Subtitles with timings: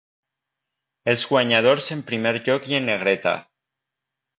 [1.13, 3.41] Els guanyadors en primer lloc i en negreta.